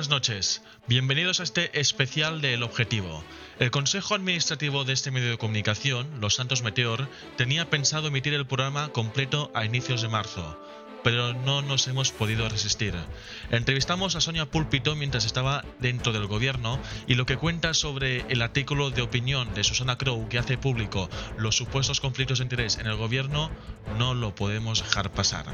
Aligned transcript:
buenas 0.00 0.08
noches. 0.08 0.62
Bienvenidos 0.86 1.40
a 1.40 1.42
este 1.42 1.78
especial 1.78 2.40
de 2.40 2.54
El 2.54 2.62
Objetivo. 2.62 3.22
El 3.58 3.70
Consejo 3.70 4.14
Administrativo 4.14 4.84
de 4.84 4.94
este 4.94 5.10
medio 5.10 5.28
de 5.28 5.36
comunicación, 5.36 6.22
Los 6.22 6.36
Santos 6.36 6.62
Meteor, 6.62 7.06
tenía 7.36 7.68
pensado 7.68 8.08
emitir 8.08 8.32
el 8.32 8.46
programa 8.46 8.88
completo 8.92 9.50
a 9.52 9.66
inicios 9.66 10.00
de 10.00 10.08
marzo, 10.08 10.58
pero 11.04 11.34
no 11.34 11.60
nos 11.60 11.86
hemos 11.86 12.12
podido 12.12 12.48
resistir. 12.48 12.94
Entrevistamos 13.50 14.16
a 14.16 14.22
Sonia 14.22 14.50
Púlpito 14.50 14.96
mientras 14.96 15.26
estaba 15.26 15.66
dentro 15.80 16.14
del 16.14 16.28
gobierno 16.28 16.80
y 17.06 17.16
lo 17.16 17.26
que 17.26 17.36
cuenta 17.36 17.74
sobre 17.74 18.24
el 18.30 18.40
artículo 18.40 18.88
de 18.88 19.02
opinión 19.02 19.52
de 19.52 19.64
Susana 19.64 19.98
Crow 19.98 20.30
que 20.30 20.38
hace 20.38 20.56
público 20.56 21.10
los 21.36 21.56
supuestos 21.56 22.00
conflictos 22.00 22.38
de 22.38 22.44
interés 22.44 22.78
en 22.78 22.86
el 22.86 22.96
gobierno 22.96 23.50
no 23.98 24.14
lo 24.14 24.34
podemos 24.34 24.82
dejar 24.82 25.12
pasar. 25.12 25.44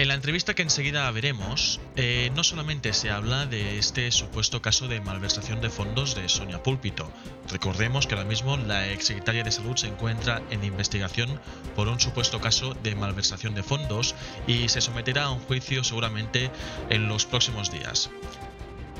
En 0.00 0.08
la 0.08 0.14
entrevista 0.14 0.54
que 0.54 0.62
enseguida 0.62 1.10
veremos, 1.10 1.78
eh, 1.94 2.30
no 2.34 2.42
solamente 2.42 2.94
se 2.94 3.10
habla 3.10 3.44
de 3.44 3.76
este 3.76 4.10
supuesto 4.12 4.62
caso 4.62 4.88
de 4.88 5.02
malversación 5.02 5.60
de 5.60 5.68
fondos 5.68 6.14
de 6.14 6.26
Sonia 6.30 6.62
Púlpito. 6.62 7.12
Recordemos 7.50 8.06
que 8.06 8.14
ahora 8.14 8.26
mismo 8.26 8.56
la 8.56 8.88
exsecretaria 8.88 9.44
de 9.44 9.52
Salud 9.52 9.76
se 9.76 9.88
encuentra 9.88 10.40
en 10.50 10.64
investigación 10.64 11.38
por 11.76 11.88
un 11.88 12.00
supuesto 12.00 12.40
caso 12.40 12.72
de 12.82 12.94
malversación 12.94 13.54
de 13.54 13.62
fondos 13.62 14.14
y 14.46 14.70
se 14.70 14.80
someterá 14.80 15.24
a 15.24 15.32
un 15.32 15.40
juicio 15.40 15.84
seguramente 15.84 16.50
en 16.88 17.06
los 17.06 17.26
próximos 17.26 17.70
días. 17.70 18.08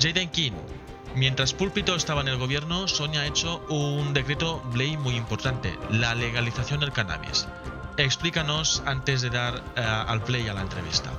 Jaden 0.02 0.28
King. 0.28 0.52
Mientras 1.14 1.54
Púlpito 1.54 1.96
estaba 1.96 2.20
en 2.20 2.28
el 2.28 2.36
gobierno, 2.36 2.88
Sonia 2.88 3.22
ha 3.22 3.26
hecho 3.26 3.64
un 3.70 4.12
decreto 4.12 4.62
ley 4.74 4.98
muy 4.98 5.16
importante, 5.16 5.72
la 5.88 6.14
legalización 6.14 6.80
del 6.80 6.92
cannabis. 6.92 7.48
Explícanos 8.00 8.82
antes 8.86 9.20
de 9.20 9.28
dar 9.28 9.56
eh, 9.76 9.82
al 9.82 10.22
play 10.22 10.48
a 10.48 10.54
la 10.54 10.62
entrevista. 10.62 11.10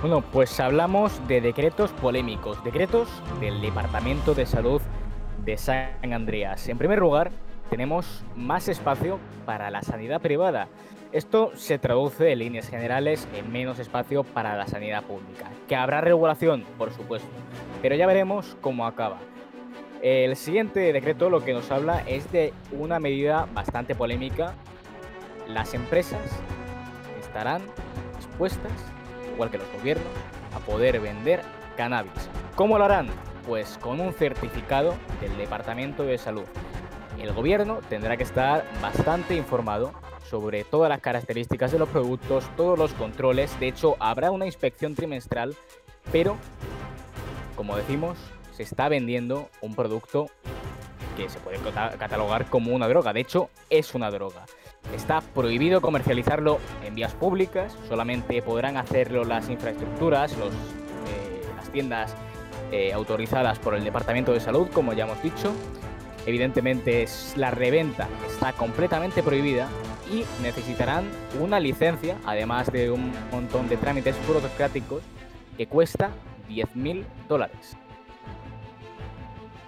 Bueno, 0.00 0.22
pues 0.22 0.58
hablamos 0.60 1.12
de 1.28 1.42
decretos 1.42 1.90
polémicos, 1.90 2.64
decretos 2.64 3.06
del 3.38 3.60
Departamento 3.60 4.34
de 4.34 4.46
Salud 4.46 4.80
de 5.44 5.58
San 5.58 6.14
Andreas. 6.14 6.66
En 6.70 6.78
primer 6.78 7.00
lugar, 7.00 7.32
tenemos 7.68 8.24
más 8.34 8.66
espacio 8.68 9.18
para 9.44 9.70
la 9.70 9.82
sanidad 9.82 10.22
privada. 10.22 10.68
Esto 11.12 11.52
se 11.56 11.78
traduce 11.78 12.32
en 12.32 12.38
líneas 12.38 12.70
generales 12.70 13.28
en 13.34 13.52
menos 13.52 13.78
espacio 13.78 14.24
para 14.24 14.56
la 14.56 14.66
sanidad 14.66 15.02
pública. 15.02 15.50
Que 15.68 15.76
habrá 15.76 16.00
regulación, 16.00 16.64
por 16.78 16.94
supuesto, 16.94 17.28
pero 17.82 17.94
ya 17.94 18.06
veremos 18.06 18.56
cómo 18.62 18.86
acaba. 18.86 19.18
El 20.04 20.36
siguiente 20.36 20.92
decreto 20.92 21.30
lo 21.30 21.42
que 21.42 21.54
nos 21.54 21.70
habla 21.70 22.02
es 22.06 22.30
de 22.30 22.52
una 22.72 23.00
medida 23.00 23.48
bastante 23.54 23.94
polémica. 23.94 24.52
Las 25.48 25.72
empresas 25.72 26.20
estarán 27.18 27.62
expuestas, 28.14 28.70
igual 29.32 29.50
que 29.50 29.56
los 29.56 29.72
gobiernos, 29.72 30.12
a 30.54 30.58
poder 30.58 31.00
vender 31.00 31.40
cannabis. 31.78 32.12
¿Cómo 32.54 32.76
lo 32.76 32.84
harán? 32.84 33.06
Pues 33.46 33.78
con 33.78 33.98
un 33.98 34.12
certificado 34.12 34.94
del 35.22 35.38
Departamento 35.38 36.02
de 36.02 36.18
Salud. 36.18 36.44
El 37.18 37.32
gobierno 37.32 37.78
tendrá 37.88 38.18
que 38.18 38.24
estar 38.24 38.62
bastante 38.82 39.34
informado 39.34 39.94
sobre 40.28 40.64
todas 40.64 40.90
las 40.90 41.00
características 41.00 41.72
de 41.72 41.78
los 41.78 41.88
productos, 41.88 42.44
todos 42.58 42.78
los 42.78 42.92
controles. 42.92 43.58
De 43.58 43.68
hecho, 43.68 43.96
habrá 44.00 44.30
una 44.32 44.44
inspección 44.44 44.94
trimestral, 44.94 45.56
pero, 46.12 46.36
como 47.56 47.74
decimos, 47.74 48.18
se 48.56 48.62
está 48.62 48.88
vendiendo 48.88 49.50
un 49.60 49.74
producto 49.74 50.28
que 51.16 51.28
se 51.28 51.38
puede 51.38 51.58
catalogar 51.98 52.46
como 52.46 52.74
una 52.74 52.88
droga. 52.88 53.12
De 53.12 53.20
hecho, 53.20 53.50
es 53.70 53.94
una 53.94 54.10
droga. 54.10 54.46
Está 54.94 55.20
prohibido 55.20 55.80
comercializarlo 55.80 56.58
en 56.84 56.94
vías 56.94 57.14
públicas, 57.14 57.76
solamente 57.88 58.42
podrán 58.42 58.76
hacerlo 58.76 59.24
las 59.24 59.48
infraestructuras, 59.48 60.36
los, 60.36 60.50
eh, 60.50 61.42
las 61.56 61.70
tiendas 61.70 62.14
eh, 62.70 62.92
autorizadas 62.92 63.58
por 63.58 63.74
el 63.74 63.82
Departamento 63.82 64.32
de 64.32 64.40
Salud, 64.40 64.68
como 64.72 64.92
ya 64.92 65.04
hemos 65.04 65.22
dicho. 65.22 65.52
Evidentemente, 66.26 67.06
la 67.36 67.50
reventa 67.50 68.08
está 68.26 68.52
completamente 68.52 69.22
prohibida 69.22 69.68
y 70.10 70.24
necesitarán 70.42 71.04
una 71.40 71.60
licencia, 71.60 72.16
además 72.24 72.70
de 72.72 72.90
un 72.90 73.12
montón 73.30 73.68
de 73.68 73.76
trámites 73.76 74.16
burocráticos, 74.26 75.02
que 75.56 75.66
cuesta 75.66 76.10
10.000 76.48 77.04
dólares. 77.28 77.76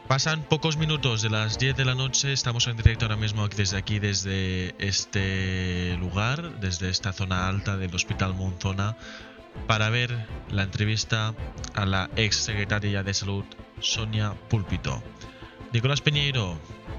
Pasan 0.09 0.43
pocos 0.43 0.77
minutos 0.77 1.21
de 1.23 1.31
las 1.31 1.59
10 1.59 1.77
de 1.77 1.85
la 1.85 1.97
noche, 1.97 2.33
estamos 2.33 2.69
en 2.69 2.77
directo 2.77 3.07
ahora 3.07 3.17
mismo 3.17 3.49
desde 3.49 3.77
aquí, 3.77 3.99
desde 3.99 4.73
este 4.79 5.97
lugar, 5.99 6.61
desde 6.61 6.91
esta 6.91 7.13
zona 7.13 7.49
alta 7.49 7.77
del 7.77 7.93
Hospital 7.93 8.33
Monzona, 8.33 8.97
para 9.67 9.91
ver 9.91 10.17
la 10.49 10.63
entrevista 10.63 11.35
a 11.75 11.87
la 11.87 12.09
ex 12.15 12.37
secretaria 12.37 13.03
de 13.03 13.15
Salud, 13.15 13.45
Sonia 13.81 14.35
Púlpito. 14.49 15.03
Nicolás 15.73 16.01
Peñeiro, 16.01 16.55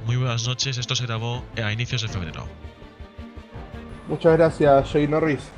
muy 0.05 0.17
buenas 0.17 0.45
noches, 0.45 0.77
esto 0.77 0.93
se 0.93 1.05
grabó 1.05 1.45
a 1.63 1.71
inicios 1.71 2.01
de 2.01 2.09
febrero. 2.09 2.45
Muchas 4.09 4.35
gracias, 4.35 4.91
Jay 4.91 5.07
Norris. 5.07 5.49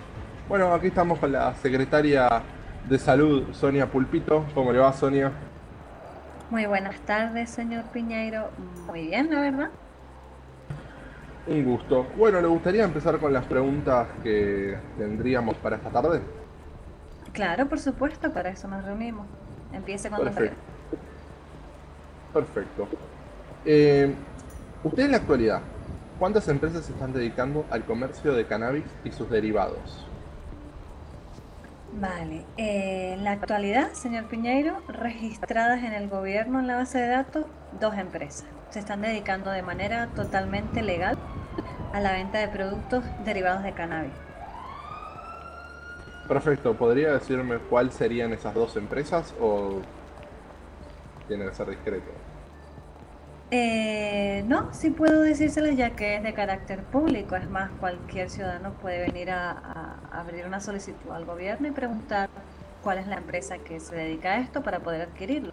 Bueno, 0.48 0.72
aquí 0.72 0.88
estamos 0.88 1.18
con 1.18 1.32
la 1.32 1.56
secretaria 1.56 2.44
de 2.88 3.00
Salud, 3.00 3.46
Sonia 3.54 3.90
Pulpito. 3.90 4.46
¿Cómo 4.54 4.72
le 4.72 4.78
va, 4.78 4.94
Sonia? 4.94 5.49
Muy 6.50 6.66
buenas 6.66 7.00
tardes, 7.02 7.52
señor 7.52 7.84
Piñeiro. 7.94 8.50
Muy 8.88 9.08
bien, 9.08 9.32
la 9.32 9.42
verdad. 9.42 9.70
Un 11.46 11.64
gusto. 11.64 12.08
Bueno, 12.18 12.42
¿le 12.42 12.48
gustaría 12.48 12.84
empezar 12.84 13.20
con 13.20 13.32
las 13.32 13.46
preguntas 13.46 14.08
que 14.24 14.76
tendríamos 14.98 15.56
para 15.58 15.76
esta 15.76 15.92
tarde? 15.92 16.22
Claro, 17.34 17.70
por 17.70 17.80
supuesto, 17.80 18.34
para 18.34 18.50
eso 18.50 18.68
nos 18.68 18.84
reunimos. 18.84 19.28
Empiece 19.72 20.10
cuando 20.10 20.32
Perfecto. 20.32 20.58
Perfecto. 22.34 22.88
Eh, 23.66 24.12
usted 24.84 25.06
en 25.06 25.12
la 25.12 25.18
actualidad, 25.18 25.62
¿cuántas 26.18 26.48
empresas 26.48 26.84
se 26.84 26.94
están 26.94 27.14
dedicando 27.14 27.66
al 27.70 27.86
comercio 27.86 28.34
de 28.34 28.46
cannabis 28.48 28.86
y 29.04 29.12
sus 29.12 29.30
derivados? 29.30 30.09
Vale. 31.94 32.46
Eh, 32.58 33.14
en 33.14 33.24
la 33.24 33.32
actualidad, 33.32 33.92
señor 33.94 34.26
Piñeiro, 34.26 34.82
registradas 34.88 35.84
en 35.84 35.94
el 35.94 36.08
gobierno 36.08 36.60
en 36.60 36.68
la 36.68 36.76
base 36.76 37.00
de 37.00 37.08
datos 37.08 37.46
dos 37.80 37.98
empresas. 37.98 38.46
Se 38.70 38.80
están 38.80 39.02
dedicando 39.02 39.50
de 39.52 39.64
manera 39.64 40.08
totalmente 40.16 40.82
legal 40.82 41.18
a 41.92 42.00
la 42.00 42.14
venta 42.14 42.38
de 42.38 42.48
productos 42.48 43.04
derivados 43.26 43.64
de 43.64 43.74
cannabis. 43.74 44.14
Perfecto. 46.28 46.76
¿Podría 46.76 47.14
decirme 47.14 47.58
cuáles 47.58 47.96
serían 47.96 48.32
esas 48.34 48.54
dos 48.54 48.76
empresas 48.76 49.34
o 49.42 49.82
tiene 51.28 51.46
que 51.46 51.56
ser 51.56 51.70
discreto? 51.70 52.12
Eh, 53.52 54.44
no, 54.48 54.72
sí 54.74 54.92
puedo 54.92 55.22
decírseles 55.22 55.76
ya 55.76 55.92
que 55.92 56.18
es 56.18 56.24
de 56.24 56.34
carácter 56.34 56.84
público. 56.84 57.36
Es 57.36 57.50
más, 57.50 57.72
cualquier 57.80 58.30
ciudadano 58.30 58.74
puede 58.74 59.00
venir 59.00 59.32
a, 59.32 59.98
abrir 60.12 60.46
una 60.46 60.60
solicitud 60.60 61.12
al 61.12 61.26
gobierno 61.26 61.68
y 61.68 61.72
preguntar 61.72 62.30
cuál 62.84 63.00
es 63.00 63.08
la 63.08 63.16
empresa 63.16 63.58
que 63.58 63.80
se 63.80 63.96
dedica 63.96 64.34
a 64.34 64.40
esto 64.40 64.62
para 64.62 64.80
poder 64.80 65.02
adquirirlo. 65.02 65.52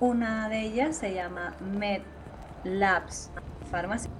Una 0.00 0.48
de 0.48 0.60
ellas 0.60 0.96
se 0.96 1.14
llama 1.14 1.54
Med 1.60 2.02
Labs 2.64 3.30
Pharmacy 3.70 4.10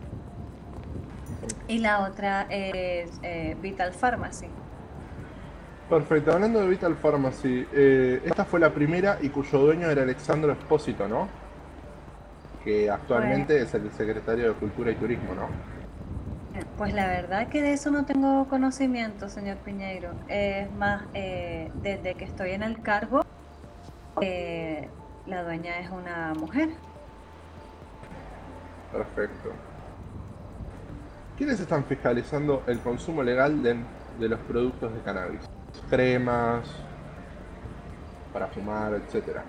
y 1.69 1.78
la 1.78 2.00
otra 2.00 2.47
es 2.48 3.10
eh, 3.22 3.56
Vital 3.60 3.92
Pharmacy. 3.92 4.47
Perfecto, 5.91 6.32
hablando 6.32 6.60
de 6.60 6.69
Vital 6.69 6.94
Pharmacy, 6.97 7.66
eh, 7.72 8.22
esta 8.25 8.47
fue 8.47 8.59
la 8.59 8.72
primera 8.72 9.19
y 9.21 9.28
cuyo 9.28 9.59
dueño 9.59 9.91
era 9.91 10.03
Alexandro 10.03 10.53
Espósito, 10.53 11.07
¿no? 11.07 11.28
Que 12.65 12.91
actualmente 12.91 13.61
es 13.61 13.75
el 13.75 13.91
secretario 13.93 14.49
de 14.49 14.55
Cultura 14.55 14.91
y 14.91 14.95
Turismo, 14.95 15.34
¿no? 15.34 15.49
Pues 16.78 16.95
la 16.95 17.07
verdad 17.07 17.49
que 17.49 17.61
de 17.63 17.72
eso 17.72 17.91
no 17.91 18.07
tengo 18.07 18.49
conocimiento, 18.49 19.28
señor 19.28 19.59
Piñeiro. 19.59 20.13
Es 20.28 20.72
más, 20.72 21.03
eh, 21.13 21.71
desde 21.83 22.15
que 22.15 22.25
estoy 22.25 22.53
en 22.53 22.63
el 22.63 22.81
cargo, 22.81 23.22
eh, 24.21 24.89
la 25.27 25.45
dueña 25.45 25.78
es 25.78 25.91
una 25.91 26.33
mujer. 26.34 26.71
Perfecto. 28.93 29.51
¿Quiénes 31.37 31.60
están 31.60 31.84
fiscalizando 31.84 32.63
el 32.67 32.78
consumo 32.81 33.22
legal 33.22 33.63
de, 33.63 33.77
de 34.19 34.28
los 34.28 34.39
productos 34.41 34.95
de 34.95 35.01
cannabis? 35.01 35.41
Cremas, 35.91 36.69
para 38.33 38.47
fumar, 38.47 38.95
etcétera. 38.95 39.45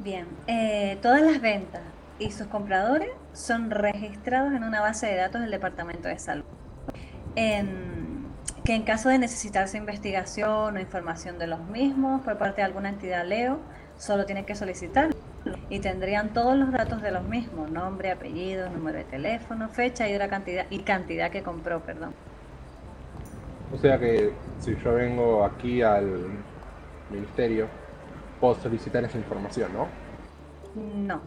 Bien, 0.00 0.26
eh, 0.46 0.96
todas 1.02 1.22
las 1.22 1.40
ventas 1.40 1.82
y 2.20 2.30
sus 2.30 2.46
compradores 2.46 3.10
son 3.32 3.70
registrados 3.70 4.52
en 4.52 4.62
una 4.62 4.80
base 4.80 5.06
de 5.06 5.16
datos 5.16 5.40
del 5.40 5.50
Departamento 5.50 6.08
de 6.08 6.18
Salud. 6.18 6.44
que 8.64 8.74
en 8.74 8.82
caso 8.82 9.08
de 9.08 9.18
necesitarse 9.18 9.78
investigación 9.78 10.76
o 10.76 10.80
información 10.80 11.38
de 11.38 11.46
los 11.46 11.60
mismos 11.68 12.20
por 12.22 12.36
parte 12.36 12.56
de 12.56 12.66
alguna 12.66 12.90
entidad 12.90 13.24
Leo, 13.24 13.60
solo 13.96 14.26
tiene 14.26 14.44
que 14.44 14.54
solicitarlo 14.54 15.16
y 15.70 15.80
tendrían 15.80 16.32
todos 16.32 16.56
los 16.56 16.70
datos 16.70 17.00
de 17.00 17.10
los 17.10 17.24
mismos, 17.24 17.70
nombre, 17.70 18.10
apellido, 18.10 18.68
número 18.68 18.98
de 18.98 19.04
teléfono, 19.04 19.68
fecha 19.68 20.08
y, 20.08 20.18
cantidad, 20.28 20.66
y 20.70 20.80
cantidad 20.80 21.30
que 21.30 21.42
compró, 21.42 21.80
perdón. 21.80 22.12
O 23.72 23.78
sea 23.78 23.98
que 23.98 24.32
si 24.60 24.76
yo 24.76 24.94
vengo 24.94 25.44
aquí 25.44 25.82
al 25.82 26.26
ministerio, 27.10 27.68
puedo 28.40 28.54
solicitar 28.56 29.04
esa 29.04 29.18
información, 29.18 29.72
¿no? 29.72 29.88
No. 31.06 31.20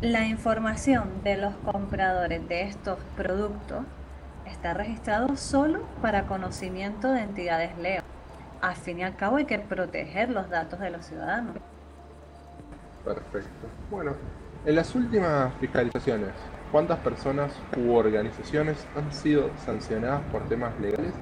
La 0.00 0.26
información 0.26 1.22
de 1.24 1.38
los 1.38 1.54
compradores 1.56 2.46
de 2.48 2.62
estos 2.62 2.98
productos 3.16 3.84
está 4.44 4.74
registrado 4.74 5.36
solo 5.36 5.80
para 6.02 6.26
conocimiento 6.26 7.10
de 7.10 7.22
entidades 7.22 7.76
Leo. 7.78 8.02
Al 8.60 8.76
fin 8.76 9.00
y 9.00 9.04
al 9.04 9.16
cabo 9.16 9.36
hay 9.36 9.46
que 9.46 9.58
proteger 9.58 10.30
los 10.30 10.50
datos 10.50 10.80
de 10.80 10.90
los 10.90 11.06
ciudadanos. 11.06 11.56
Perfecto. 13.04 13.68
Bueno, 13.90 14.12
en 14.64 14.76
las 14.76 14.94
últimas 14.94 15.54
fiscalizaciones, 15.60 16.30
¿cuántas 16.72 16.98
personas 16.98 17.52
u 17.76 17.94
organizaciones 17.94 18.86
han 18.96 19.12
sido 19.12 19.50
sancionadas 19.64 20.22
por 20.32 20.48
temas 20.48 20.78
legales 20.80 21.12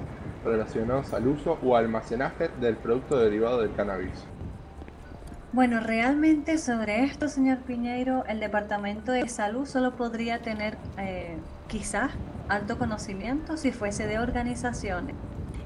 relacionados 0.44 1.12
al 1.12 1.28
uso 1.28 1.58
o 1.62 1.76
almacenaje 1.76 2.48
del 2.60 2.76
producto 2.76 3.18
derivado 3.18 3.60
del 3.60 3.74
cannabis? 3.74 4.26
Bueno, 5.54 5.78
realmente 5.78 6.58
sobre 6.58 7.04
esto, 7.04 7.28
señor 7.28 7.58
Piñeiro, 7.58 8.24
el 8.26 8.40
Departamento 8.40 9.12
de 9.12 9.28
Salud 9.28 9.66
solo 9.66 9.94
podría 9.94 10.42
tener 10.42 10.76
eh, 10.98 11.38
quizás 11.68 12.10
alto 12.48 12.76
conocimiento 12.76 13.56
si 13.56 13.70
fuese 13.70 14.08
de 14.08 14.18
organizaciones. 14.18 15.14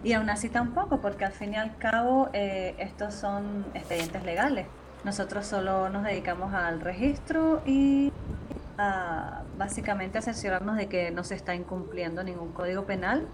Y 0.05 0.13
aún 0.13 0.29
así 0.29 0.51
tampoco, 0.51 1.01
porque 1.01 1.25
al 1.25 1.33
fin 1.33 1.55
y 1.55 1.57
al 1.57 1.79
cabo 1.79 2.29
eh, 2.35 2.75
estos 2.77 3.15
son 3.15 3.65
expedientes 3.73 4.23
legales. 4.25 4.67
Nosotros 5.05 5.47
solo 5.47 5.89
nos 5.89 6.05
dedicamos 6.05 6.53
al 6.53 6.83
registro 6.83 7.63
y 7.65 8.13
a 8.77 9.41
básicamente 9.57 10.19
asegurarnos 10.19 10.77
de 10.77 10.89
que 10.89 11.11
no 11.13 11.25
se 11.25 11.35
está 11.35 11.55
incumpliendo 11.55 12.23
ningún 12.23 12.53
código 12.53 12.85
penal 12.85 13.27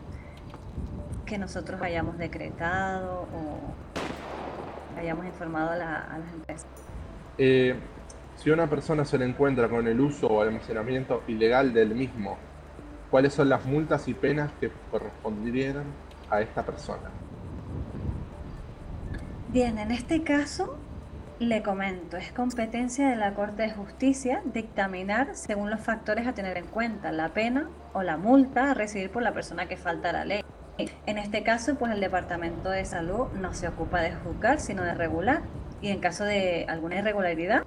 que 1.27 1.37
nosotros 1.37 1.83
hayamos 1.83 2.17
decretado 2.17 3.23
o 3.23 3.94
hayamos 4.96 5.26
informado 5.26 5.70
a, 5.70 5.76
las 5.76 6.32
empresas. 6.32 6.67
Eh, 7.38 7.75
si 8.37 8.50
una 8.50 8.69
persona 8.69 9.05
se 9.05 9.19
le 9.19 9.25
encuentra 9.25 9.69
con 9.69 9.87
el 9.87 10.00
uso 10.00 10.26
o 10.29 10.43
almacenamiento 10.43 11.23
ilegal 11.29 11.73
del 11.73 11.94
mismo, 11.94 12.37
¿cuáles 13.11 13.32
son 13.32 13.49
las 13.49 13.64
multas 13.64 14.08
y 14.08 14.14
penas 14.14 14.50
que 14.61 14.70
corresponderían 14.91 15.85
a 16.31 16.41
esta 16.41 16.64
persona? 16.64 17.11
Bien, 19.49 19.79
en 19.79 19.93
este 19.93 20.23
caso 20.23 20.79
le 21.38 21.62
comento, 21.62 22.17
es 22.17 22.32
competencia 22.32 23.08
de 23.08 23.17
la 23.17 23.35
Corte 23.35 23.62
de 23.62 23.70
Justicia 23.70 24.43
dictaminar 24.52 25.35
según 25.35 25.70
los 25.70 25.81
factores 25.81 26.26
a 26.26 26.32
tener 26.32 26.56
en 26.56 26.67
cuenta 26.67 27.12
la 27.12 27.31
pena 27.31 27.69
o 27.93 28.02
la 28.02 28.17
multa 28.17 28.70
a 28.70 28.75
recibir 28.75 29.11
por 29.11 29.23
la 29.23 29.32
persona 29.32 29.67
que 29.67 29.76
falta 29.76 30.11
a 30.11 30.12
la 30.12 30.25
ley. 30.25 30.44
En 30.79 31.19
este 31.19 31.43
caso, 31.44 31.76
pues 31.76 31.93
el 31.93 32.00
Departamento 32.00 32.69
de 32.71 32.85
Salud 32.85 33.29
no 33.41 33.55
se 33.55 33.69
ocupa 33.69 34.00
de 34.00 34.12
juzgar, 34.12 34.59
sino 34.61 34.82
de 34.82 34.94
regular. 34.94 35.43
Y 35.81 35.88
en 35.88 36.00
caso 36.00 36.25
de 36.25 36.67
alguna 36.69 36.97
irregularidad, 36.97 37.62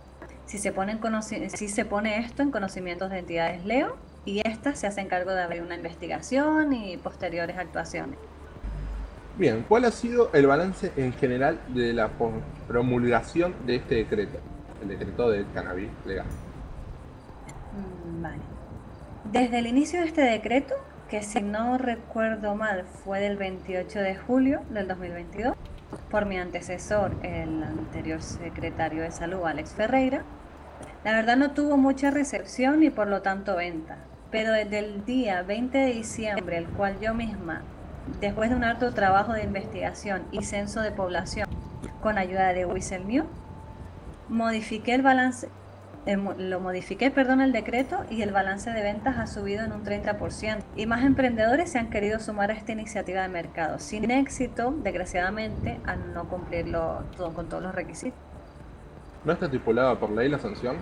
si 0.46 0.58
se 0.58 0.72
pone, 0.72 1.00
si 1.22 1.70
se 1.70 1.86
pone 1.86 2.20
esto 2.20 2.42
en 2.42 2.52
conocimientos 2.52 3.10
de 3.10 3.20
entidades 3.20 3.66
Leo, 3.66 3.96
y 4.26 4.42
éstas 4.46 4.80
se 4.80 4.88
hacen 4.88 5.08
cargo 5.08 5.32
de 5.32 5.42
abrir 5.42 5.62
una 5.62 5.76
investigación 5.76 6.74
y 6.74 6.98
posteriores 6.98 7.58
actuaciones. 7.58 8.20
Bien, 9.38 9.64
¿cuál 9.68 9.86
ha 9.86 9.92
sido 9.92 10.30
el 10.34 10.48
balance 10.48 10.92
en 10.98 11.14
general 11.14 11.62
de 11.70 11.94
la 11.94 12.10
promulgación 12.68 13.54
de 13.66 13.78
este 13.78 13.96
decreto? 13.96 14.40
El 14.82 14.90
decreto 14.90 15.30
del 15.30 15.46
cannabis 15.54 15.90
legal. 16.06 16.26
Mm, 17.72 18.22
vale. 18.22 18.42
Desde 19.32 19.60
el 19.60 19.68
inicio 19.68 20.02
de 20.02 20.08
este 20.08 20.22
decreto, 20.22 20.76
que 21.10 21.24
si 21.24 21.42
no 21.42 21.78
recuerdo 21.78 22.56
mal 22.56 22.84
fue 22.84 23.20
del 23.20 23.38
28 23.38 24.00
de 24.00 24.16
julio 24.16 24.62
del 24.70 24.88
2022, 24.88 25.56
por 26.12 26.26
mi 26.26 26.38
antecesor, 26.38 27.12
el 27.24 27.64
anterior 27.64 28.22
secretario 28.22 29.04
de 29.04 29.12
salud, 29.12 29.46
Alex 29.46 29.72
Ferreira, 29.72 30.24
la 31.06 31.14
verdad 31.14 31.38
no 31.38 31.52
tuvo 31.52 31.78
mucha 31.78 32.12
recepción 32.12 32.84
y 32.84 32.90
por 32.90 33.08
lo 33.08 33.22
tanto 33.22 33.56
venta. 33.56 33.98
Pero 34.32 34.52
desde 34.52 34.80
el 34.80 35.06
día 35.06 35.42
20 35.44 35.78
de 35.78 35.94
diciembre, 35.94 36.58
el 36.58 36.68
cual 36.68 37.00
yo 37.00 37.14
misma 37.14 37.62
después 38.20 38.50
de 38.50 38.56
un 38.56 38.64
harto 38.64 38.94
trabajo 38.94 39.34
de 39.34 39.44
investigación 39.44 40.24
y 40.32 40.44
censo 40.44 40.82
de 40.82 40.92
población 40.92 41.48
con 42.02 42.18
ayuda 42.18 42.54
de 42.54 42.66
Whistle 42.66 43.24
modifiqué 44.30 44.94
el 44.94 45.02
balance, 45.02 45.50
eh, 46.08 46.16
lo 46.16 46.62
modifiqué, 46.62 47.12
perdón, 47.12 47.42
el 47.42 47.52
decreto 47.52 48.06
y 48.10 48.22
el 48.22 48.32
balance 48.32 48.72
de 48.72 48.82
ventas 48.82 49.18
ha 49.18 49.28
subido 49.28 49.66
en 49.66 49.74
un 49.74 49.84
30% 49.84 50.64
y 50.78 50.86
más 50.86 51.04
emprendedores 51.04 51.70
se 51.70 51.80
han 51.80 51.90
querido 51.90 52.22
sumar 52.22 52.50
a 52.50 52.54
esta 52.54 52.72
iniciativa 52.72 53.24
de 53.24 53.28
mercado, 53.28 53.78
sin 53.78 54.10
éxito, 54.10 54.74
desgraciadamente, 54.84 55.82
al 55.86 56.14
no 56.14 56.30
cumplirlo 56.30 57.04
todo, 57.18 57.34
con 57.34 57.50
todos 57.50 57.62
los 57.62 57.76
requisitos. 57.76 58.18
¿No 59.26 59.34
está 59.34 59.48
estipulada 59.48 60.00
por 60.00 60.12
ley 60.12 60.30
la 60.30 60.40
sanción? 60.40 60.78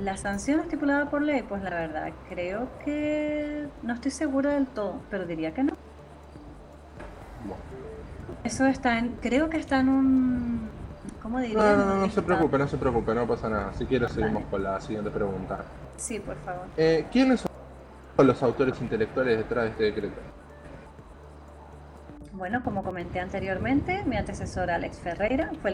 La 0.00 0.16
sanción 0.16 0.60
estipulada 0.60 1.10
por 1.10 1.20
ley, 1.20 1.42
pues 1.46 1.62
la 1.62 1.70
verdad, 1.70 2.10
creo 2.30 2.70
que 2.86 3.66
no 3.82 3.92
estoy 3.92 4.12
segura 4.12 4.54
del 4.54 4.66
todo, 4.66 5.02
pero 5.10 5.26
diría 5.26 5.52
que 5.52 5.64
no. 5.64 5.74
Eso 8.44 8.64
está 8.64 8.98
en, 8.98 9.10
creo 9.20 9.50
que 9.50 9.58
está 9.58 9.80
en 9.80 9.90
un, 9.90 10.77
¿cómo 11.28 11.40
diría? 11.40 11.58
No, 11.58 11.76
no, 11.76 11.84
no, 11.84 11.94
no 11.96 12.10
se 12.10 12.22
preocupe, 12.22 12.58
no 12.58 12.68
se 12.68 12.76
preocupe, 12.78 13.14
no 13.14 13.26
pasa 13.26 13.48
nada. 13.48 13.72
Si 13.74 13.84
quiere 13.84 14.08
seguimos 14.08 14.44
con 14.44 14.62
la 14.62 14.80
siguiente 14.80 15.10
pregunta. 15.10 15.58
Sí, 15.96 16.18
por 16.20 16.36
favor. 16.38 16.66
Eh, 16.76 17.06
¿Quiénes 17.12 17.40
son 17.40 18.26
los 18.26 18.42
autores 18.42 18.80
intelectuales 18.80 19.36
detrás 19.36 19.64
de 19.64 19.70
este 19.70 19.84
decreto? 19.84 20.20
Bueno, 22.32 22.62
como 22.62 22.82
comenté 22.82 23.20
anteriormente, 23.20 24.04
mi 24.04 24.16
antecesor 24.16 24.70
Alex 24.70 25.00
Ferreira 25.00 25.50
fue 25.60 25.70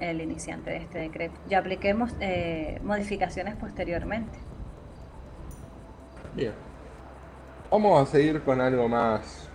el, 0.00 0.20
iniciante 0.20 0.70
de 0.70 0.76
este 0.78 0.98
decreto. 0.98 1.34
Yo 1.48 1.58
apliqué 1.58 1.94
eh, 2.20 2.80
modificaciones 2.82 3.56
posteriormente. 3.56 4.36
Bien. 6.34 6.52
Vamos 7.70 8.08
a 8.08 8.10
seguir 8.10 8.42
con 8.42 8.60
algo 8.60 8.88
más 8.88 9.48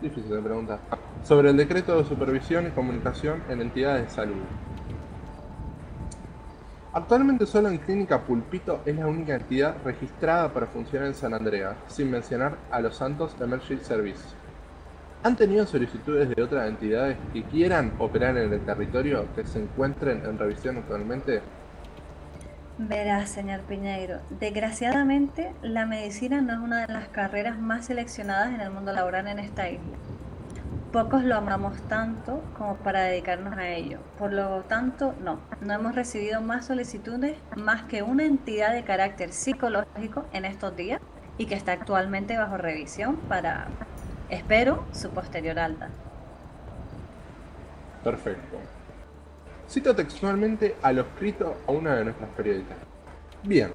difícil 0.00 0.30
de 0.30 0.40
preguntar. 0.40 0.78
Sobre 1.22 1.50
el 1.50 1.56
decreto 1.56 1.98
de 1.98 2.08
supervisión 2.08 2.66
y 2.66 2.70
comunicación 2.70 3.42
en 3.50 3.60
entidades 3.60 4.04
de 4.04 4.10
salud. 4.10 4.42
Actualmente 6.92 7.46
solo 7.46 7.68
en 7.68 7.78
Clínica 7.78 8.20
Pulpito 8.20 8.80
es 8.84 8.96
la 8.96 9.06
única 9.06 9.36
entidad 9.36 9.76
registrada 9.84 10.52
para 10.52 10.66
funcionar 10.66 11.06
en 11.06 11.14
San 11.14 11.32
Andrea, 11.32 11.76
sin 11.86 12.10
mencionar 12.10 12.56
a 12.68 12.80
los 12.80 12.96
Santos 12.96 13.36
Emergency 13.40 13.84
Service. 13.84 14.24
¿Han 15.22 15.36
tenido 15.36 15.64
solicitudes 15.66 16.34
de 16.34 16.42
otras 16.42 16.68
entidades 16.68 17.16
que 17.32 17.44
quieran 17.44 17.92
operar 18.00 18.36
en 18.38 18.52
el 18.52 18.60
territorio 18.62 19.24
que 19.36 19.44
se 19.44 19.62
encuentren 19.62 20.24
en 20.24 20.36
revisión 20.36 20.78
actualmente? 20.78 21.42
Verá, 22.78 23.24
señor 23.26 23.60
Piñeiro, 23.60 24.18
desgraciadamente 24.40 25.52
la 25.62 25.86
medicina 25.86 26.40
no 26.40 26.54
es 26.54 26.58
una 26.58 26.86
de 26.86 26.92
las 26.92 27.06
carreras 27.08 27.56
más 27.56 27.86
seleccionadas 27.86 28.52
en 28.52 28.62
el 28.62 28.70
mundo 28.70 28.92
laboral 28.92 29.28
en 29.28 29.38
esta 29.38 29.70
isla. 29.70 29.96
Pocos 30.92 31.22
lo 31.22 31.36
amamos 31.36 31.80
tanto 31.82 32.42
como 32.58 32.76
para 32.76 33.02
dedicarnos 33.02 33.56
a 33.56 33.68
ello. 33.68 33.98
Por 34.18 34.32
lo 34.32 34.62
tanto, 34.62 35.14
no, 35.22 35.38
no 35.60 35.72
hemos 35.72 35.94
recibido 35.94 36.40
más 36.40 36.66
solicitudes 36.66 37.36
más 37.56 37.84
que 37.84 38.02
una 38.02 38.24
entidad 38.24 38.72
de 38.72 38.82
carácter 38.82 39.32
psicológico 39.32 40.26
en 40.32 40.44
estos 40.44 40.74
días 40.74 41.00
y 41.38 41.46
que 41.46 41.54
está 41.54 41.72
actualmente 41.72 42.36
bajo 42.36 42.56
revisión 42.56 43.16
para 43.28 43.68
Espero 44.30 44.84
su 44.92 45.10
posterior 45.10 45.58
alta. 45.58 45.88
Perfecto. 48.04 48.58
Cito 49.68 49.94
textualmente 49.94 50.76
a 50.82 50.92
lo 50.92 51.02
escrito 51.02 51.56
a 51.66 51.72
una 51.72 51.96
de 51.96 52.04
nuestras 52.04 52.30
periodistas. 52.30 52.76
Bien, 53.42 53.72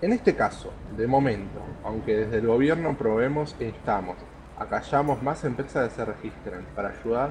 en 0.00 0.12
este 0.12 0.36
caso, 0.36 0.72
de 0.96 1.06
momento, 1.06 1.60
aunque 1.84 2.16
desde 2.16 2.38
el 2.38 2.46
gobierno 2.46 2.96
probemos 2.96 3.56
e 3.58 3.66
instamos 3.66 4.16
acallamos 4.58 5.22
más 5.22 5.44
empresas 5.44 5.88
que 5.88 5.96
se 5.96 6.04
registren 6.04 6.64
para 6.74 6.90
ayudar 6.90 7.30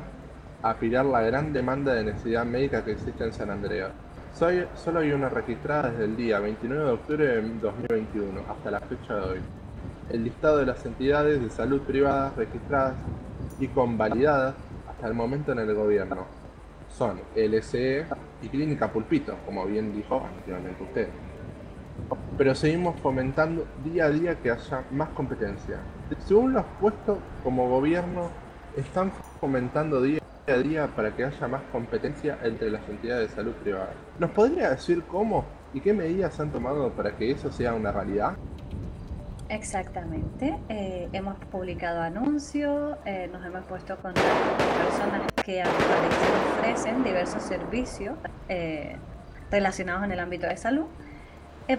a 0.62 0.72
apilar 0.72 1.05
la 1.05 1.22
gran 1.22 1.53
demanda 1.53 1.94
de 1.94 2.03
necesidad 2.03 2.46
médica 2.46 2.84
que 2.84 2.91
existe 2.91 3.24
en 3.24 3.34
San 3.34 3.50
Andrea. 3.50 3.91
solo 4.75 5.00
hay 5.00 5.12
una 5.12 5.29
registrada 5.29 5.91
desde 5.91 6.05
el 6.05 6.15
día 6.15 6.39
29 6.39 6.84
de 6.84 6.91
octubre 6.91 7.25
de 7.25 7.41
2021 7.60 8.41
hasta 8.50 8.72
la 8.72 8.79
fecha 8.79 9.15
de 9.15 9.22
hoy 9.22 9.39
el 10.10 10.24
listado 10.24 10.58
de 10.58 10.65
las 10.65 10.86
entidades 10.86 11.41
de 11.41 11.50
salud 11.50 11.82
privadas 11.82 12.36
registradas 12.36 12.96
y 13.60 13.67
convalidadas 13.67 14.55
hasta 14.89 15.08
el 15.08 15.13
momento 15.13 15.51
en 15.51 15.60
el 15.60 15.74
gobierno. 15.74 16.25
Son 16.89 17.20
LSE 17.36 18.05
y 18.41 18.48
Clínica 18.50 18.91
Pulpito, 18.91 19.36
como 19.46 19.65
bien 19.65 19.94
dijo 19.94 20.25
anteriormente 20.25 20.84
usted. 20.84 21.08
Pero 22.37 22.53
seguimos 22.53 22.99
fomentando 22.99 23.65
día 23.83 24.05
a 24.05 24.09
día 24.09 24.35
que 24.35 24.51
haya 24.51 24.83
más 24.91 25.09
competencia. 25.09 25.77
Según 26.25 26.53
lo 26.53 26.65
puesto 26.81 27.17
como 27.43 27.69
gobierno, 27.69 28.29
están 28.75 29.11
fomentando 29.39 30.01
día 30.01 30.21
a 30.47 30.57
día 30.57 30.87
para 30.87 31.15
que 31.15 31.23
haya 31.23 31.47
más 31.47 31.61
competencia 31.71 32.37
entre 32.43 32.69
las 32.69 32.87
entidades 32.89 33.29
de 33.29 33.35
salud 33.35 33.53
privadas. 33.53 33.95
¿Nos 34.19 34.29
podría 34.31 34.69
decir 34.71 35.03
cómo 35.03 35.45
y 35.73 35.79
qué 35.79 35.93
medidas 35.93 36.39
han 36.39 36.51
tomado 36.51 36.91
para 36.91 37.15
que 37.15 37.31
eso 37.31 37.51
sea 37.51 37.73
una 37.73 37.91
realidad? 37.91 38.33
Exactamente. 39.49 40.57
Eh, 40.69 41.07
hemos 41.13 41.37
publicado 41.45 42.01
anuncios, 42.01 42.97
eh, 43.05 43.29
nos 43.31 43.45
hemos 43.45 43.63
puesto 43.65 43.95
con 43.97 44.13
personas 44.13 45.21
que 45.43 45.63
ofrecen 45.63 47.03
diversos 47.03 47.43
servicios 47.43 48.15
eh, 48.49 48.97
relacionados 49.51 50.03
en 50.03 50.11
el 50.11 50.19
ámbito 50.19 50.47
de 50.47 50.57
salud 50.57 50.85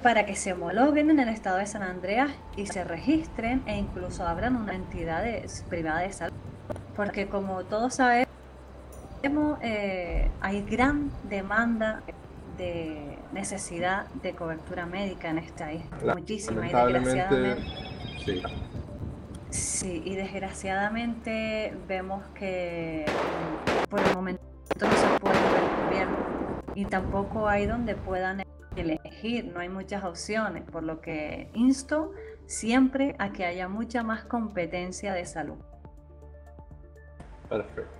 para 0.02 0.26
que 0.26 0.34
se 0.34 0.52
homologuen 0.52 1.10
en 1.10 1.20
el 1.20 1.28
estado 1.28 1.58
de 1.58 1.66
San 1.66 1.82
Andreas 1.82 2.30
y 2.56 2.66
se 2.66 2.82
registren 2.84 3.62
e 3.66 3.76
incluso 3.76 4.26
abran 4.26 4.56
una 4.56 4.74
entidad 4.74 5.24
privada 5.68 6.00
de 6.00 6.12
salud. 6.12 6.36
Porque 6.96 7.28
como 7.28 7.62
todos 7.64 7.94
sabemos, 7.94 8.26
hay 10.40 10.62
gran 10.62 11.10
demanda 11.28 12.02
de 12.58 13.18
necesidad 13.32 14.06
de 14.22 14.32
cobertura 14.32 14.86
médica 14.86 15.28
en 15.28 15.38
esta 15.38 15.72
isla. 15.72 16.14
Muchísima 16.14 16.68
y 16.68 16.72
desgraciadamente. 16.72 17.62
Sí. 18.24 18.42
Sí, 19.50 20.02
y 20.04 20.16
desgraciadamente 20.16 21.74
vemos 21.86 22.24
que 22.34 23.06
mm, 23.06 23.88
por 23.88 24.00
el 24.00 24.14
momento 24.14 24.42
no 24.80 24.90
se 24.90 25.20
puede 25.20 25.34
ver 25.34 25.62
el 25.62 25.86
gobierno 25.86 26.16
y 26.74 26.84
tampoco 26.84 27.48
hay 27.48 27.66
donde 27.66 27.94
puedan 27.94 28.42
elegir, 28.78 29.46
no 29.46 29.60
hay 29.60 29.68
muchas 29.68 30.04
opciones, 30.04 30.64
por 30.64 30.82
lo 30.82 31.00
que 31.00 31.50
insto 31.54 32.12
siempre 32.46 33.16
a 33.18 33.32
que 33.32 33.44
haya 33.44 33.68
mucha 33.68 34.02
más 34.02 34.24
competencia 34.24 35.12
de 35.12 35.24
salud. 35.24 35.56
Perfecto. 37.48 37.92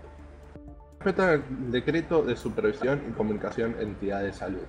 Respecto 0.98 1.22
al 1.22 1.70
decreto 1.70 2.22
de 2.22 2.36
supervisión 2.36 3.02
y 3.08 3.12
comunicación 3.12 3.76
entidad 3.78 4.22
de 4.22 4.32
salud. 4.32 4.64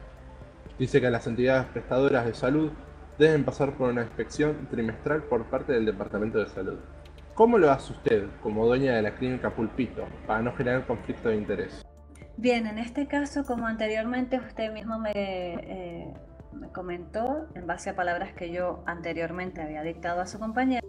Dice 0.77 1.01
que 1.01 1.09
las 1.09 1.25
entidades 1.25 1.65
prestadoras 1.67 2.25
de 2.25 2.35
salud 2.35 2.71
deben 3.17 3.43
pasar 3.43 3.73
por 3.73 3.89
una 3.89 4.03
inspección 4.03 4.67
trimestral 4.69 5.23
por 5.23 5.45
parte 5.45 5.73
del 5.73 5.85
Departamento 5.85 6.37
de 6.37 6.47
Salud. 6.47 6.77
¿Cómo 7.33 7.57
lo 7.57 7.71
hace 7.71 7.93
usted 7.93 8.27
como 8.43 8.65
dueña 8.65 8.95
de 8.95 9.01
la 9.01 9.15
clínica 9.15 9.49
Pulpito 9.49 10.05
para 10.27 10.41
no 10.41 10.55
generar 10.55 10.85
conflicto 10.85 11.29
de 11.29 11.37
interés? 11.37 11.86
Bien, 12.37 12.67
en 12.67 12.77
este 12.77 13.07
caso, 13.07 13.43
como 13.45 13.65
anteriormente 13.65 14.37
usted 14.37 14.71
mismo 14.71 14.99
me, 14.99 15.11
eh, 15.15 16.13
me 16.53 16.69
comentó, 16.69 17.47
en 17.55 17.65
base 17.65 17.89
a 17.89 17.95
palabras 17.95 18.33
que 18.33 18.51
yo 18.51 18.83
anteriormente 18.85 19.59
había 19.59 19.81
dictado 19.81 20.21
a 20.21 20.27
su 20.27 20.37
compañera, 20.37 20.85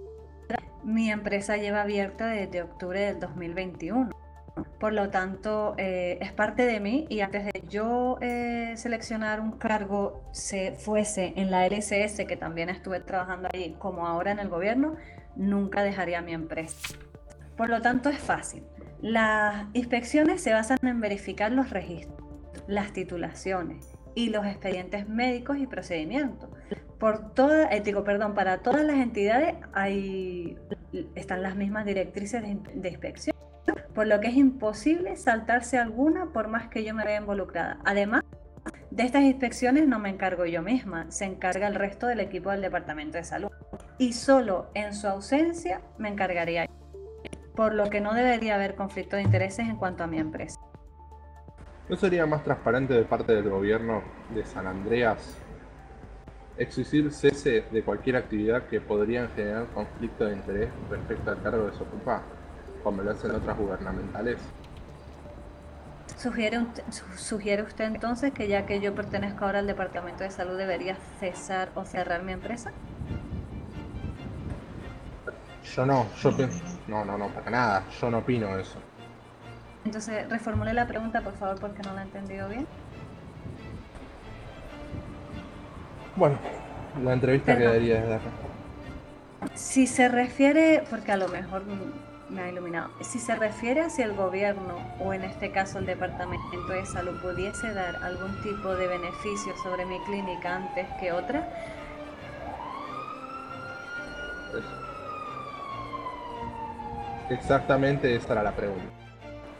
mi 0.84 1.10
empresa 1.10 1.56
lleva 1.56 1.82
abierta 1.82 2.26
desde 2.26 2.62
octubre 2.62 3.00
del 3.00 3.18
2021. 3.18 4.10
Por 4.78 4.92
lo 4.92 5.08
tanto, 5.08 5.74
eh, 5.78 6.18
es 6.20 6.32
parte 6.32 6.66
de 6.66 6.80
mí 6.80 7.06
y 7.08 7.20
antes 7.20 7.46
de 7.46 7.62
yo 7.66 8.18
eh, 8.20 8.74
seleccionar 8.76 9.40
un 9.40 9.52
cargo, 9.52 10.24
se 10.32 10.72
fuese 10.72 11.32
en 11.36 11.50
la 11.50 11.66
LSS, 11.66 12.26
que 12.26 12.36
también 12.36 12.68
estuve 12.68 13.00
trabajando 13.00 13.48
allí, 13.52 13.74
como 13.78 14.06
ahora 14.06 14.32
en 14.32 14.38
el 14.38 14.48
gobierno, 14.48 14.96
nunca 15.34 15.82
dejaría 15.82 16.20
mi 16.20 16.34
empresa. 16.34 16.76
Por 17.56 17.70
lo 17.70 17.80
tanto, 17.80 18.10
es 18.10 18.18
fácil. 18.18 18.64
Las 19.00 19.66
inspecciones 19.74 20.42
se 20.42 20.52
basan 20.52 20.78
en 20.82 21.00
verificar 21.00 21.52
los 21.52 21.70
registros, 21.70 22.18
las 22.66 22.92
titulaciones 22.92 23.92
y 24.14 24.30
los 24.30 24.46
expedientes 24.46 25.08
médicos 25.08 25.58
y 25.58 25.66
procedimientos. 25.66 26.50
Por 26.98 27.32
toda, 27.32 27.68
eh, 27.70 27.82
perdón, 28.04 28.34
para 28.34 28.58
todas 28.58 28.84
las 28.84 28.96
entidades 28.96 29.54
hay, 29.72 30.58
están 31.14 31.42
las 31.42 31.54
mismas 31.54 31.86
directrices 31.86 32.42
de 32.42 32.88
inspección 32.88 33.38
por 33.98 34.06
lo 34.06 34.20
que 34.20 34.28
es 34.28 34.36
imposible 34.36 35.16
saltarse 35.16 35.76
alguna 35.76 36.26
por 36.26 36.46
más 36.46 36.68
que 36.68 36.84
yo 36.84 36.94
me 36.94 37.04
vea 37.04 37.16
involucrada. 37.16 37.78
Además, 37.84 38.22
de 38.92 39.02
estas 39.02 39.22
inspecciones 39.22 39.88
no 39.88 39.98
me 39.98 40.08
encargo 40.08 40.46
yo 40.46 40.62
misma, 40.62 41.10
se 41.10 41.24
encarga 41.24 41.66
el 41.66 41.74
resto 41.74 42.06
del 42.06 42.20
equipo 42.20 42.52
del 42.52 42.60
Departamento 42.60 43.18
de 43.18 43.24
Salud. 43.24 43.50
Y 43.98 44.12
solo 44.12 44.70
en 44.74 44.94
su 44.94 45.08
ausencia 45.08 45.80
me 45.98 46.08
encargaría 46.08 46.66
yo, 46.66 46.72
por 47.58 47.74
lo 47.74 47.90
que 47.90 48.00
no 48.00 48.14
debería 48.14 48.54
haber 48.54 48.76
conflicto 48.76 49.16
de 49.16 49.22
intereses 49.22 49.66
en 49.68 49.74
cuanto 49.74 50.04
a 50.04 50.06
mi 50.06 50.16
empresa. 50.16 50.60
¿No 51.88 51.96
sería 51.96 52.24
más 52.24 52.44
transparente 52.44 52.94
de 52.94 53.02
parte 53.02 53.34
del 53.34 53.50
gobierno 53.50 54.00
de 54.32 54.44
San 54.44 54.68
Andreas 54.68 55.36
exigir 56.56 57.12
cese 57.12 57.64
de 57.72 57.82
cualquier 57.82 58.14
actividad 58.14 58.62
que 58.68 58.80
podría 58.80 59.26
generar 59.34 59.66
conflicto 59.74 60.26
de 60.26 60.34
interés 60.34 60.70
respecto 60.88 61.32
al 61.32 61.42
cargo 61.42 61.66
de 61.66 61.76
su 61.76 61.82
ocupa? 61.82 62.22
como 62.84 63.02
lo 63.02 63.10
hacen 63.10 63.32
otras 63.32 63.58
gubernamentales. 63.58 64.38
¿Sugiere, 66.16 66.64
¿Sugiere 67.16 67.64
usted 67.64 67.86
entonces 67.86 68.32
que 68.32 68.46
ya 68.46 68.66
que 68.66 68.80
yo 68.80 68.94
pertenezco 68.94 69.44
ahora 69.44 69.58
al 69.58 69.66
Departamento 69.66 70.22
de 70.22 70.30
Salud 70.30 70.56
debería 70.56 70.96
cesar 71.18 71.70
o 71.74 71.84
cerrar 71.84 72.22
mi 72.22 72.30
empresa? 72.30 72.70
Yo 75.74 75.86
no, 75.86 76.06
yo 76.22 76.32
no, 76.88 77.04
no, 77.04 77.18
no, 77.18 77.28
para 77.28 77.50
nada, 77.50 77.84
yo 78.00 78.10
no 78.10 78.18
opino 78.18 78.58
eso. 78.58 78.78
Entonces, 79.84 80.28
reformule 80.28 80.72
la 80.72 80.86
pregunta, 80.86 81.20
por 81.20 81.34
favor, 81.34 81.60
porque 81.60 81.82
no 81.82 81.94
la 81.94 82.02
he 82.02 82.04
entendido 82.04 82.48
bien. 82.48 82.66
Bueno, 86.16 86.36
la 87.04 87.12
entrevista 87.12 87.56
quedaría 87.56 88.00
desde 88.00 88.14
acá. 88.14 88.30
Si 89.54 89.86
se 89.86 90.08
refiere, 90.08 90.84
porque 90.90 91.12
a 91.12 91.16
lo 91.16 91.28
mejor 91.28 91.62
me 92.28 92.42
ha 92.42 92.48
iluminado. 92.48 92.90
Si 93.02 93.18
se 93.18 93.36
refiere 93.36 93.82
a 93.82 93.90
si 93.90 94.02
el 94.02 94.14
gobierno, 94.14 94.76
o 94.98 95.12
en 95.12 95.22
este 95.22 95.52
caso 95.52 95.78
el 95.78 95.86
Departamento 95.86 96.68
de 96.68 96.84
Salud, 96.86 97.20
pudiese 97.20 97.72
dar 97.72 97.96
algún 98.02 98.34
tipo 98.42 98.74
de 98.74 98.88
beneficio 98.88 99.56
sobre 99.62 99.86
mi 99.86 99.98
clínica 100.00 100.56
antes 100.56 100.86
que 101.00 101.12
otra. 101.12 101.48
Exactamente 107.30 108.14
esa 108.14 108.32
era 108.32 108.42
la 108.42 108.52
pregunta. 108.52 108.84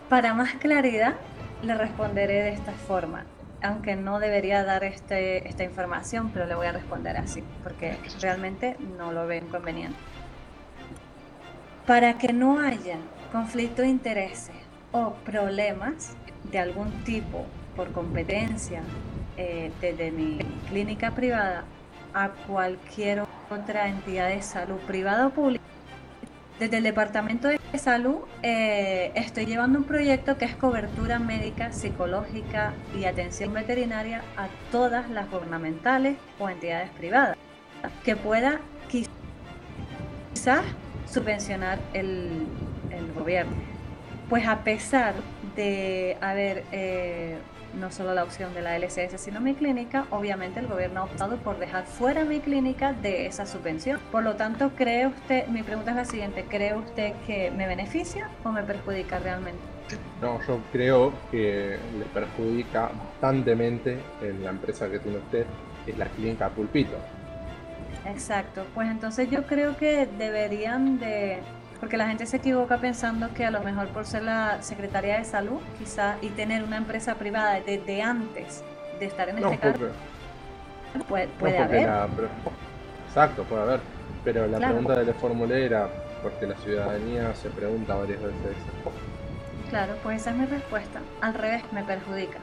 Para 0.09 0.35
más 0.35 0.55
claridad, 0.55 1.15
le 1.63 1.75
responderé 1.75 2.43
de 2.43 2.51
esta 2.51 2.73
forma. 2.73 3.25
Aunque 3.63 3.97
no 3.97 4.21
debería 4.21 4.65
dar 4.65 4.85
este, 4.85 5.49
esta 5.49 5.65
información, 5.65 6.31
pero 6.33 6.47
le 6.47 6.55
voy 6.55 6.67
a 6.67 6.73
responder 6.73 7.17
así, 7.17 7.43
porque 7.63 7.97
realmente 8.21 8.77
no 8.97 9.13
lo 9.13 9.27
veo 9.27 9.43
inconveniente. 9.43 9.99
Para 11.87 12.19
que 12.19 12.33
no 12.33 12.61
haya 12.61 12.97
conflicto 13.33 13.83
de 13.83 13.89
intereses 13.89 14.55
o 14.93 15.15
problemas 15.25 16.15
de 16.45 16.59
algún 16.59 16.91
tipo 17.05 17.45
por 17.75 17.93
competencia 17.93 18.81
eh, 19.37 19.71
desde 19.81 20.11
mi 20.11 20.39
clínica 20.69 21.11
privada 21.11 21.65
a 22.15 22.31
cualquier 22.47 23.25
otra 23.51 23.89
entidad 23.89 24.29
de 24.29 24.43
salud 24.43 24.79
privada 24.87 25.27
o 25.27 25.31
pública, 25.31 25.58
desde 26.59 26.79
el 26.79 26.83
Departamento 26.83 27.49
de 27.49 27.59
Salud 27.79 28.19
eh, 28.43 29.13
estoy 29.15 29.47
llevando 29.47 29.79
un 29.79 29.85
proyecto 29.85 30.37
que 30.39 30.45
es 30.45 30.57
cobertura 30.57 31.19
médica, 31.19 31.73
psicológica 31.73 32.73
y 32.99 33.05
atención 33.05 33.53
veterinaria 33.53 34.23
a 34.37 34.49
todas 34.73 35.09
las 35.11 35.31
gubernamentales 35.31 36.17
o 36.39 36.49
entidades 36.49 36.91
privadas, 36.91 37.37
que 38.05 38.17
pueda 38.17 38.61
quizás 38.89 40.65
subvencionar 41.11 41.79
el, 41.93 42.47
gobierno. 43.15 43.53
Pues 44.29 44.47
a 44.47 44.63
pesar 44.65 45.15
de 45.57 46.17
haber 46.21 46.65
eh, 46.73 47.39
no 47.75 47.91
solo 47.91 48.15
la 48.15 48.25
opción 48.25 48.55
de 48.55 48.63
la 48.63 48.77
LCS, 48.77 49.21
sino 49.21 49.41
mi 49.41 49.55
clínica, 49.55 50.07
obviamente 50.11 50.61
el 50.61 50.67
gobierno 50.67 51.01
ha 51.01 51.05
optado 51.05 51.37
por 51.37 51.59
dejar 51.59 51.85
fuera 51.85 52.25
mi 52.25 52.41
clínica 52.41 52.93
de 52.93 53.27
esa 53.27 53.47
subvención. 53.47 54.01
Por 54.11 54.25
lo 54.25 54.37
tanto, 54.37 54.71
¿cree 54.77 55.07
usted, 55.07 55.47
mi 55.49 55.63
pregunta 55.63 55.91
es 55.91 55.97
la 55.97 56.05
siguiente, 56.05 56.45
¿cree 56.49 56.75
usted 56.75 57.15
que 57.27 57.51
me 57.51 57.67
beneficia 57.67 58.29
o 58.45 58.51
me 58.51 58.63
perjudica 58.63 59.19
realmente? 59.19 59.61
No, 60.21 60.41
yo 60.47 60.61
creo 60.73 61.13
que 61.31 61.79
le 61.99 62.05
perjudica 62.13 62.91
bastantemente 62.99 63.99
en 64.21 64.45
la 64.45 64.51
empresa 64.51 64.91
que 64.91 64.99
tiene 64.99 65.19
usted, 65.19 65.47
que 65.85 65.93
es 65.93 65.99
la 65.99 66.07
clínica 66.07 66.51
Pulpito. 66.51 66.97
Exacto, 68.05 68.65
pues 68.75 68.91
entonces 68.91 69.31
yo 69.31 69.45
creo 69.45 69.77
que 69.77 70.07
deberían 70.19 70.99
de, 70.99 71.41
porque 71.81 71.97
la 71.97 72.09
gente 72.09 72.27
se 72.27 72.39
equivoca 72.39 72.79
pensando 72.79 73.33
que 73.35 73.45
a 73.45 73.51
lo 73.51 73.61
mejor 73.61 73.89
por 73.89 74.05
ser 74.05 74.23
la 74.23 74.63
Secretaría 74.63 75.19
de 75.19 75.25
Salud, 75.25 75.61
quizá, 75.79 76.17
y 76.21 76.29
tener 76.31 76.63
una 76.63 76.77
empresa 76.77 77.15
privada 77.15 77.61
desde 77.61 78.03
antes 78.03 78.65
de 78.99 79.07
estar 79.07 79.29
en 79.29 79.39
este 79.39 79.59
cargo, 79.59 79.87
puede, 81.09 81.29
puede 81.39 81.59
haber. 81.59 81.89
exacto, 83.07 83.45
puede 83.45 83.63
haber, 83.63 83.81
pero 84.25 84.47
la 84.47 84.59
pregunta 84.59 84.99
de 84.99 85.05
la 85.05 85.15
formulé 85.15 85.67
era 85.67 85.89
porque 86.23 86.47
la 86.47 86.57
ciudadanía 86.57 87.35
se 87.35 87.49
pregunta 87.51 87.95
varias 87.95 88.21
veces. 88.21 88.57
Claro, 89.71 89.95
pues 90.03 90.23
esa 90.23 90.31
es 90.31 90.37
mi 90.37 90.47
respuesta. 90.47 91.01
Al 91.21 91.35
revés, 91.35 91.63
me 91.73 91.85
perjudica 91.85 92.39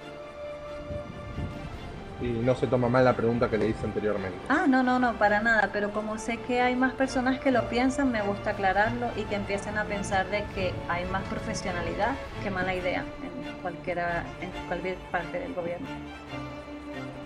y 2.26 2.42
no 2.44 2.56
se 2.56 2.68
toma 2.68 2.90
mal 2.90 3.06
la 3.06 3.14
pregunta 3.16 3.50
que 3.50 3.58
le 3.58 3.70
hice 3.70 3.86
anteriormente. 3.86 4.38
Ah, 4.50 4.66
no, 4.68 4.84
no, 4.84 5.00
no, 5.00 5.14
para 5.14 5.42
nada, 5.42 5.70
pero 5.72 5.92
como 5.92 6.18
sé 6.18 6.38
que 6.38 6.62
hay 6.62 6.76
más 6.76 6.94
personas 6.94 7.40
que 7.40 7.52
lo 7.52 7.70
piensan, 7.70 8.12
me 8.12 8.22
gusta 8.22 8.52
aclararlo 8.52 9.08
y 9.16 9.24
que 9.24 9.36
empiecen 9.36 9.78
a 9.78 9.86
pensar 9.86 10.30
de 10.30 10.44
que 10.56 10.74
hay 10.90 11.06
más 11.06 11.24
profesionalidad 11.24 12.16
que 12.44 12.50
mala 12.50 12.74
idea 12.74 13.04
en 13.24 13.54
cualquiera 13.62 14.24
en 14.42 14.50
cualquier 14.68 14.96
parte 15.12 15.40
del 15.40 15.54
gobierno. 15.54 15.88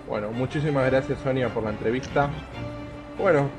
Bueno, 0.07 0.31
muchísimas 0.31 0.85
gracias 0.89 1.19
Sonia 1.19 1.49
por 1.49 1.63
la 1.63 1.69
entrevista. 1.69 2.29
Bueno, 3.17 3.49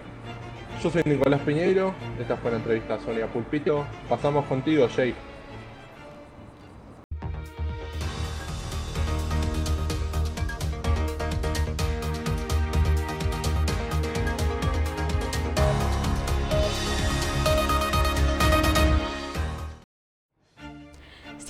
Yo 0.83 0.91
soy 0.91 1.03
Nicolás 1.05 1.41
Piñeiro, 1.43 1.95
esta 2.19 2.37
fue 2.39 2.51
la 2.51 2.57
entrevista 2.57 2.95
a 2.95 3.01
Sonia 3.01 3.27
Pulpito. 3.27 3.85
Pasamos 4.09 4.47
contigo, 4.47 4.89
Jay. 4.89 5.15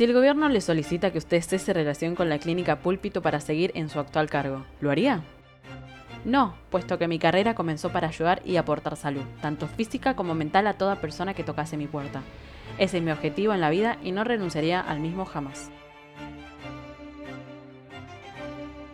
Si 0.00 0.04
el 0.04 0.14
gobierno 0.14 0.49
le 0.49 0.62
solicita 0.62 1.12
que 1.12 1.19
usted 1.19 1.42
cese 1.42 1.75
relación 1.75 2.14
con 2.14 2.30
la 2.30 2.38
clínica 2.38 2.78
Púlpito 2.78 3.21
para 3.21 3.38
seguir 3.38 3.71
en 3.75 3.90
su 3.90 3.99
actual 3.99 4.30
cargo, 4.30 4.64
¿lo 4.80 4.90
haría? 4.90 5.23
No, 6.25 6.54
puesto 6.71 6.97
que 6.97 7.07
mi 7.07 7.19
carrera 7.19 7.54
comenzó 7.54 7.92
para 7.92 8.09
ayudar 8.09 8.40
y 8.47 8.57
aportar 8.57 8.97
salud, 8.97 9.25
tanto 9.42 9.69
física 9.69 10.16
como 10.16 10.35
mental 10.35 10.66
a 10.69 10.78
toda 10.78 11.02
persona 11.02 11.35
que 11.35 11.45
tocase 11.45 11.76
mi 11.76 11.87
puerta. 11.87 12.23
Ese 12.78 12.97
es 12.97 13.02
mi 13.02 13.11
objetivo 13.11 13.52
en 13.52 13.61
la 13.61 13.69
vida 13.69 13.99
y 14.02 14.12
no 14.12 14.25
renunciaría 14.25 14.80
al 14.80 15.00
mismo 15.00 15.26
jamás. 15.26 15.71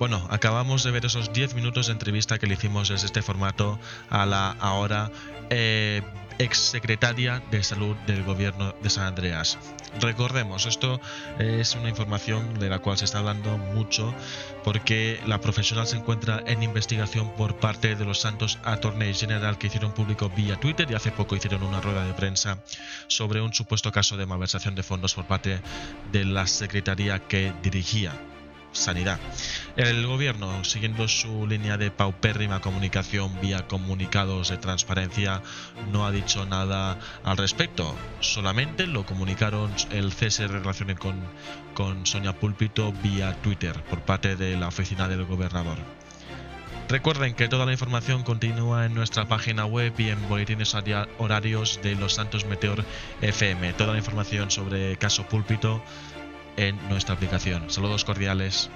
Bueno, 0.01 0.27
acabamos 0.29 0.83
de 0.83 0.91
ver 0.91 1.07
esos 1.07 1.33
10 1.33 1.55
minutos 1.55 1.87
de 1.87 1.93
entrevista 1.93 2.41
que 2.41 2.49
le 2.49 2.55
hicimos 2.55 2.89
desde 2.89 3.07
este 3.07 3.23
formato 3.23 3.79
a 4.11 4.27
la 4.27 4.57
ahora 4.59 5.13
eh, 5.51 6.03
exsecretaria 6.39 7.43
de 7.51 7.63
salud 7.63 7.97
del 8.07 8.25
gobierno 8.25 8.75
de 8.83 8.91
San 8.91 9.07
Andreas. 9.07 9.59
Recordemos, 10.01 10.67
esto 10.67 11.01
es 11.39 11.75
una 11.75 11.89
información 11.89 12.59
de 12.59 12.69
la 12.69 12.81
cual 12.81 12.99
se 12.99 13.07
está 13.07 13.19
hablando 13.19 13.57
mucho 13.57 14.15
porque 14.65 15.21
la 15.27 15.41
profesional 15.41 15.87
se 15.87 15.97
encuentra 15.97 16.43
en 16.47 16.63
investigación 16.63 17.35
por 17.37 17.57
parte 17.57 17.95
de 17.95 18.05
los 18.05 18.21
Santos 18.21 18.59
Attorney 18.65 19.15
General 19.15 19.57
que 19.59 19.69
hicieron 19.69 19.93
público 19.93 20.29
vía 20.29 20.57
Twitter 20.57 20.91
y 20.91 20.95
hace 20.95 21.13
poco 21.13 21.37
hicieron 21.37 21.63
una 21.63 21.81
rueda 21.81 22.05
de 22.05 22.13
prensa 22.13 22.59
sobre 23.07 23.41
un 23.41 23.55
supuesto 23.55 23.91
caso 23.91 24.17
de 24.17 24.27
malversación 24.27 24.75
de 24.75 24.83
fondos 24.83 25.15
por 25.15 25.27
parte 25.27 25.61
de 26.13 26.25
la 26.25 26.47
secretaría 26.47 27.21
que 27.21 27.53
dirigía 27.63 28.13
sanidad. 28.73 29.19
El 29.77 30.07
gobierno, 30.07 30.65
siguiendo 30.65 31.07
su 31.07 31.47
línea 31.47 31.77
de 31.77 31.91
paupérrima 31.91 32.63
comunicación 32.63 33.39
vía 33.43 33.67
comunicados 33.67 34.49
de 34.49 34.57
transparencia, 34.57 35.43
no 35.93 36.07
ha 36.07 36.11
dicho 36.11 36.47
nada 36.47 36.99
al 37.23 37.37
respecto. 37.37 37.95
Solamente 38.21 38.87
lo 38.87 39.05
comunicaron 39.05 39.71
el 39.91 40.15
cese 40.15 40.45
de 40.45 40.49
relación 40.49 40.95
con, 40.95 41.21
con 41.75 42.07
Sonia 42.07 42.33
Púlpito 42.33 42.91
vía 43.03 43.35
Twitter 43.43 43.85
por 43.85 44.01
parte 44.01 44.35
de 44.35 44.57
la 44.57 44.69
oficina 44.69 45.09
del 45.09 45.27
gobernador. 45.27 45.77
Recuerden 46.89 47.35
que 47.35 47.49
toda 47.49 47.67
la 47.67 47.73
información 47.73 48.23
continúa 48.23 48.87
en 48.87 48.95
nuestra 48.95 49.29
página 49.29 49.67
web 49.67 49.93
y 49.99 50.09
en 50.09 50.27
boletines 50.27 50.75
horarios 51.19 51.81
de 51.83 51.97
Los 51.97 52.15
Santos 52.15 52.47
Meteor 52.47 52.83
FM. 53.21 53.75
Toda 53.75 53.93
la 53.93 53.99
información 53.99 54.51
sobre 54.51 54.97
caso 54.97 55.27
Púlpito 55.29 55.83
en 56.57 56.79
nuestra 56.89 57.15
aplicación. 57.15 57.69
Saludos 57.69 58.07
cordiales. 58.07 58.71